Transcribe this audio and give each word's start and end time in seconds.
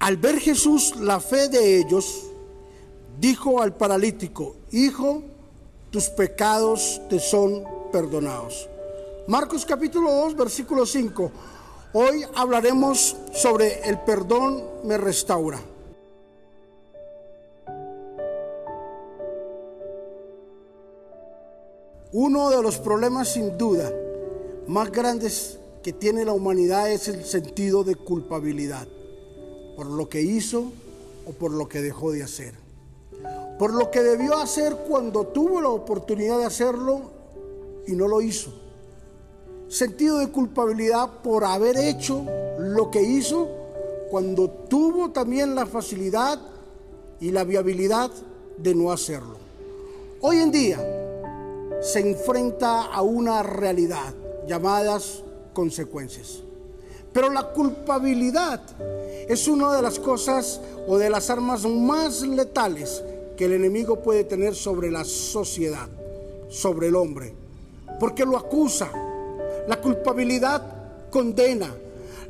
Al 0.00 0.16
ver 0.16 0.38
Jesús 0.38 0.96
la 0.96 1.20
fe 1.20 1.48
de 1.50 1.78
ellos, 1.78 2.22
dijo 3.20 3.60
al 3.60 3.76
paralítico, 3.76 4.56
Hijo, 4.72 5.22
tus 5.90 6.08
pecados 6.08 7.02
te 7.10 7.18
son 7.20 7.64
perdonados. 7.92 8.66
Marcos 9.26 9.66
capítulo 9.66 10.10
2, 10.10 10.36
versículo 10.36 10.86
5. 10.86 11.30
Hoy 11.92 12.24
hablaremos 12.34 13.14
sobre 13.34 13.86
el 13.86 13.98
perdón 14.00 14.64
me 14.84 14.96
restaura. 14.96 15.60
Uno 22.12 22.48
de 22.48 22.62
los 22.62 22.78
problemas 22.78 23.28
sin 23.28 23.58
duda 23.58 23.92
más 24.66 24.90
grandes 24.90 25.58
que 25.82 25.92
tiene 25.92 26.24
la 26.24 26.32
humanidad 26.32 26.90
es 26.90 27.06
el 27.08 27.22
sentido 27.26 27.84
de 27.84 27.96
culpabilidad 27.96 28.88
por 29.80 29.88
lo 29.88 30.10
que 30.10 30.20
hizo 30.20 30.64
o 31.26 31.32
por 31.32 31.52
lo 31.52 31.66
que 31.66 31.80
dejó 31.80 32.12
de 32.12 32.22
hacer. 32.22 32.52
Por 33.58 33.72
lo 33.72 33.90
que 33.90 34.02
debió 34.02 34.36
hacer 34.36 34.76
cuando 34.86 35.28
tuvo 35.28 35.62
la 35.62 35.70
oportunidad 35.70 36.38
de 36.38 36.44
hacerlo 36.44 37.00
y 37.86 37.92
no 37.92 38.06
lo 38.06 38.20
hizo. 38.20 38.52
Sentido 39.68 40.18
de 40.18 40.28
culpabilidad 40.28 41.22
por 41.22 41.46
haber 41.46 41.78
hecho 41.78 42.26
lo 42.58 42.90
que 42.90 43.00
hizo 43.00 43.48
cuando 44.10 44.50
tuvo 44.50 45.12
también 45.12 45.54
la 45.54 45.64
facilidad 45.64 46.38
y 47.18 47.30
la 47.30 47.44
viabilidad 47.44 48.10
de 48.58 48.74
no 48.74 48.92
hacerlo. 48.92 49.38
Hoy 50.20 50.40
en 50.40 50.52
día, 50.52 51.78
se 51.80 52.00
enfrenta 52.00 52.82
a 52.82 53.00
una 53.00 53.42
realidad 53.42 54.12
llamadas 54.46 55.22
consecuencias. 55.54 56.42
Pero 57.12 57.30
la 57.30 57.42
culpabilidad 57.52 58.60
es 59.28 59.48
una 59.48 59.74
de 59.74 59.82
las 59.82 59.98
cosas 59.98 60.60
o 60.86 60.98
de 60.98 61.10
las 61.10 61.30
armas 61.30 61.64
más 61.64 62.22
letales 62.22 63.02
que 63.36 63.46
el 63.46 63.52
enemigo 63.52 64.00
puede 64.00 64.24
tener 64.24 64.54
sobre 64.54 64.90
la 64.90 65.04
sociedad, 65.04 65.88
sobre 66.48 66.88
el 66.88 66.94
hombre, 66.94 67.34
porque 67.98 68.24
lo 68.24 68.36
acusa. 68.36 68.90
La 69.66 69.80
culpabilidad 69.80 71.10
condena, 71.10 71.74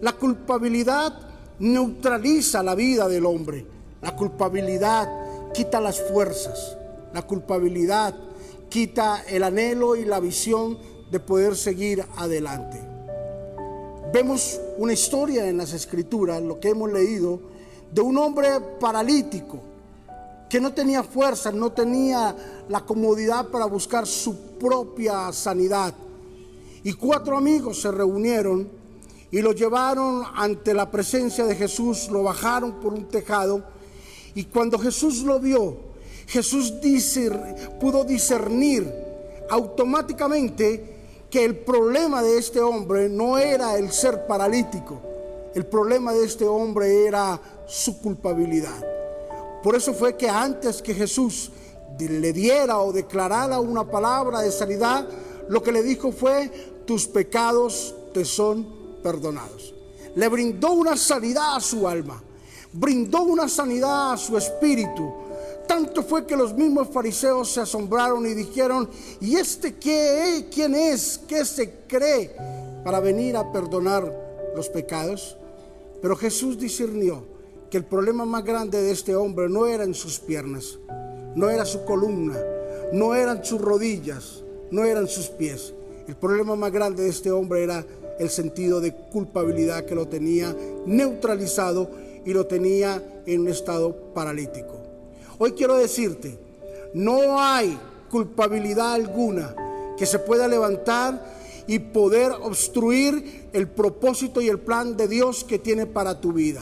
la 0.00 0.12
culpabilidad 0.12 1.12
neutraliza 1.58 2.62
la 2.62 2.74
vida 2.74 3.08
del 3.08 3.26
hombre, 3.26 3.66
la 4.00 4.16
culpabilidad 4.16 5.52
quita 5.52 5.80
las 5.80 6.00
fuerzas, 6.00 6.76
la 7.12 7.22
culpabilidad 7.22 8.14
quita 8.68 9.24
el 9.28 9.42
anhelo 9.42 9.96
y 9.96 10.04
la 10.04 10.20
visión 10.20 10.78
de 11.10 11.20
poder 11.20 11.56
seguir 11.56 12.04
adelante. 12.16 12.80
Vemos 14.12 14.60
una 14.78 14.92
historia 14.92 15.48
en 15.48 15.56
las 15.56 15.72
escrituras, 15.72 16.42
lo 16.42 16.58
que 16.58 16.70
hemos 16.70 16.92
leído, 16.92 17.38
de 17.92 18.00
un 18.00 18.18
hombre 18.18 18.48
paralítico 18.80 19.60
que 20.48 20.60
no 20.60 20.72
tenía 20.72 21.04
fuerza, 21.04 21.52
no 21.52 21.70
tenía 21.70 22.34
la 22.68 22.80
comodidad 22.80 23.46
para 23.48 23.66
buscar 23.66 24.06
su 24.06 24.36
propia 24.58 25.32
sanidad. 25.32 25.94
Y 26.82 26.94
cuatro 26.94 27.36
amigos 27.36 27.80
se 27.80 27.92
reunieron 27.92 28.68
y 29.30 29.40
lo 29.42 29.52
llevaron 29.52 30.24
ante 30.34 30.74
la 30.74 30.90
presencia 30.90 31.44
de 31.44 31.54
Jesús, 31.54 32.08
lo 32.10 32.24
bajaron 32.24 32.80
por 32.80 32.92
un 32.92 33.06
tejado 33.06 33.62
y 34.34 34.44
cuando 34.44 34.76
Jesús 34.78 35.22
lo 35.22 35.38
vio, 35.38 35.76
Jesús 36.26 36.74
pudo 37.80 38.04
discernir 38.04 38.92
automáticamente 39.50 40.99
que 41.30 41.44
el 41.44 41.58
problema 41.58 42.22
de 42.22 42.38
este 42.38 42.60
hombre 42.60 43.08
no 43.08 43.38
era 43.38 43.78
el 43.78 43.92
ser 43.92 44.26
paralítico, 44.26 45.00
el 45.54 45.64
problema 45.66 46.12
de 46.12 46.24
este 46.24 46.44
hombre 46.44 47.06
era 47.06 47.40
su 47.66 48.00
culpabilidad. 48.00 48.84
Por 49.62 49.76
eso 49.76 49.94
fue 49.94 50.16
que 50.16 50.28
antes 50.28 50.82
que 50.82 50.94
Jesús 50.94 51.52
le 51.98 52.32
diera 52.32 52.80
o 52.80 52.92
declarara 52.92 53.60
una 53.60 53.84
palabra 53.84 54.40
de 54.40 54.50
sanidad, 54.50 55.06
lo 55.48 55.62
que 55.62 55.72
le 55.72 55.82
dijo 55.82 56.12
fue, 56.12 56.50
tus 56.86 57.06
pecados 57.06 57.94
te 58.12 58.24
son 58.24 58.66
perdonados. 59.02 59.74
Le 60.14 60.28
brindó 60.28 60.72
una 60.72 60.96
sanidad 60.96 61.56
a 61.56 61.60
su 61.60 61.86
alma, 61.86 62.22
brindó 62.72 63.22
una 63.22 63.48
sanidad 63.48 64.12
a 64.12 64.16
su 64.16 64.36
espíritu, 64.36 65.12
tanto 65.70 66.02
fue 66.02 66.26
que 66.26 66.34
los 66.34 66.52
mismos 66.52 66.88
fariseos 66.88 67.52
se 67.52 67.60
asombraron 67.60 68.26
y 68.26 68.34
dijeron, 68.34 68.90
¿y 69.20 69.36
este 69.36 69.76
qué? 69.76 70.46
¿Quién 70.52 70.74
es? 70.74 71.20
¿Qué 71.28 71.44
se 71.44 71.70
cree 71.86 72.34
para 72.82 72.98
venir 72.98 73.36
a 73.36 73.52
perdonar 73.52 74.52
los 74.56 74.68
pecados? 74.68 75.36
Pero 76.02 76.16
Jesús 76.16 76.58
discernió 76.58 77.22
que 77.70 77.76
el 77.76 77.84
problema 77.84 78.24
más 78.24 78.44
grande 78.44 78.82
de 78.82 78.90
este 78.90 79.14
hombre 79.14 79.48
no 79.48 79.68
era 79.68 79.84
en 79.84 79.94
sus 79.94 80.18
piernas, 80.18 80.76
no 81.36 81.48
era 81.48 81.64
su 81.64 81.84
columna, 81.84 82.36
no 82.92 83.14
eran 83.14 83.44
sus 83.44 83.60
rodillas, 83.60 84.42
no 84.72 84.84
eran 84.84 85.06
sus 85.06 85.28
pies. 85.28 85.72
El 86.08 86.16
problema 86.16 86.56
más 86.56 86.72
grande 86.72 87.04
de 87.04 87.10
este 87.10 87.30
hombre 87.30 87.62
era 87.62 87.86
el 88.18 88.28
sentido 88.28 88.80
de 88.80 88.92
culpabilidad 88.92 89.84
que 89.84 89.94
lo 89.94 90.08
tenía 90.08 90.52
neutralizado 90.84 91.92
y 92.24 92.32
lo 92.32 92.44
tenía 92.46 93.22
en 93.24 93.42
un 93.42 93.48
estado 93.48 93.94
paralítico. 94.12 94.89
Hoy 95.42 95.52
quiero 95.52 95.76
decirte, 95.76 96.38
no 96.92 97.40
hay 97.40 97.78
culpabilidad 98.10 98.92
alguna 98.92 99.56
que 99.96 100.04
se 100.04 100.18
pueda 100.18 100.46
levantar 100.46 101.24
y 101.66 101.78
poder 101.78 102.30
obstruir 102.42 103.48
el 103.54 103.66
propósito 103.66 104.42
y 104.42 104.50
el 104.50 104.58
plan 104.58 104.98
de 104.98 105.08
Dios 105.08 105.44
que 105.44 105.58
tiene 105.58 105.86
para 105.86 106.20
tu 106.20 106.34
vida. 106.34 106.60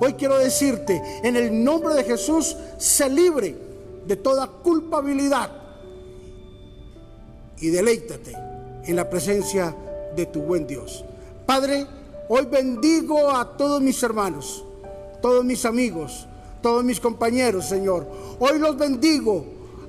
Hoy 0.00 0.12
quiero 0.12 0.38
decirte, 0.38 1.02
en 1.24 1.34
el 1.34 1.64
nombre 1.64 1.92
de 1.94 2.04
Jesús, 2.04 2.56
se 2.78 3.08
libre 3.10 3.56
de 4.06 4.14
toda 4.14 4.46
culpabilidad 4.46 5.50
y 7.58 7.70
deleítate 7.70 8.36
en 8.84 8.94
la 8.94 9.10
presencia 9.10 9.74
de 10.14 10.26
tu 10.26 10.42
buen 10.42 10.68
Dios. 10.68 11.04
Padre, 11.46 11.84
hoy 12.28 12.46
bendigo 12.46 13.28
a 13.28 13.56
todos 13.56 13.82
mis 13.82 14.00
hermanos, 14.04 14.64
todos 15.20 15.44
mis 15.44 15.64
amigos, 15.64 16.28
todos 16.60 16.84
mis 16.84 17.00
compañeros, 17.00 17.66
Señor. 17.66 18.06
Hoy 18.38 18.58
los 18.58 18.76
bendigo 18.76 19.44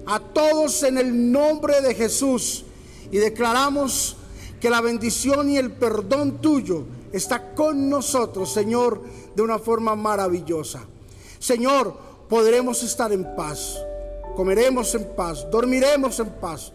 a 0.05 0.19
todos 0.19 0.83
en 0.83 0.97
el 0.97 1.31
nombre 1.31 1.81
de 1.81 1.93
Jesús 1.93 2.65
y 3.11 3.17
declaramos 3.17 4.17
que 4.59 4.69
la 4.69 4.81
bendición 4.81 5.49
y 5.49 5.57
el 5.57 5.71
perdón 5.71 6.39
tuyo 6.41 6.83
está 7.11 7.53
con 7.53 7.89
nosotros, 7.89 8.51
Señor, 8.53 9.01
de 9.35 9.41
una 9.41 9.59
forma 9.59 9.95
maravillosa. 9.95 10.81
Señor, 11.39 11.97
podremos 12.29 12.83
estar 12.83 13.11
en 13.11 13.35
paz, 13.35 13.77
comeremos 14.35 14.93
en 14.95 15.15
paz, 15.15 15.49
dormiremos 15.51 16.19
en 16.19 16.29
paz, 16.29 16.71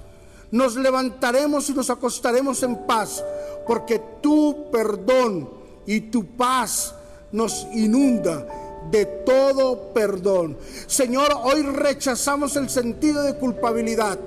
nos 0.50 0.76
levantaremos 0.76 1.68
y 1.70 1.74
nos 1.74 1.90
acostaremos 1.90 2.62
en 2.62 2.86
paz, 2.86 3.24
porque 3.66 4.00
tu 4.20 4.70
perdón 4.70 5.48
y 5.86 6.00
tu 6.00 6.26
paz 6.26 6.94
nos 7.32 7.66
inunda 7.72 8.46
de 8.90 9.06
todo 9.06 9.92
perdón. 9.92 10.56
Señor, 10.86 11.28
hoy 11.44 11.62
rechazamos 11.62 12.56
el 12.56 12.68
sentido 12.68 13.22
de 13.22 13.36
culpabilidad. 13.36 14.18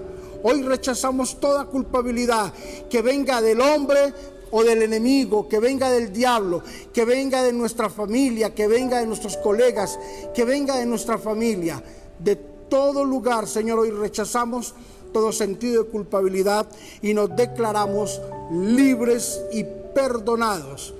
Hoy 0.44 0.62
rechazamos 0.64 1.40
toda 1.40 1.66
culpabilidad 1.66 2.54
que 2.90 3.02
venga 3.02 3.42
del 3.42 3.60
hombre 3.62 4.14
o 4.52 4.64
del 4.64 4.82
enemigo, 4.82 5.48
que 5.48 5.60
venga 5.60 5.92
del 5.92 6.12
diablo, 6.12 6.64
que 6.94 7.06
venga 7.06 7.44
de 7.44 7.54
nuestra 7.54 7.90
familia, 7.90 8.56
que 8.56 8.68
venga 8.68 9.00
de 9.00 9.06
nuestros 9.06 9.38
colegas, 9.38 10.00
que 10.34 10.46
venga 10.46 10.78
de 10.78 10.86
nuestra 10.86 11.18
familia. 11.18 11.84
De 12.18 12.36
todo 12.36 13.04
lugar, 13.04 13.48
Señor, 13.48 13.80
hoy 13.80 13.92
rechazamos 13.92 14.74
todo 15.14 15.32
sentido 15.32 15.84
de 15.84 15.90
culpabilidad 15.90 16.68
y 17.02 17.14
nos 17.14 17.36
declaramos 17.36 18.22
libres 18.52 19.42
y 19.52 19.66
perdonados 19.94 20.94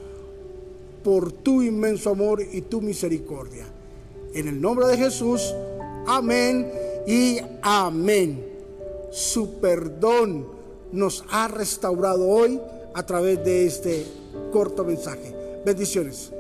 por 1.04 1.32
tu 1.32 1.62
inmenso 1.62 2.10
amor 2.10 2.42
y 2.42 2.62
tu 2.62 2.82
misericordia. 2.82 3.66
En 4.34 4.48
el 4.48 4.62
nombre 4.62 4.88
de 4.88 4.98
Jesús, 4.98 5.54
amén 6.08 6.72
y 7.08 7.40
amén. 7.62 8.46
Su 9.12 9.60
perdón 9.60 10.48
nos 10.92 11.24
ha 11.30 11.48
restaurado 11.48 12.28
hoy 12.28 12.60
a 12.94 13.06
través 13.06 13.44
de 13.44 13.66
este 13.66 14.06
corto 14.52 14.84
mensaje. 14.84 15.36
Bendiciones. 15.66 16.32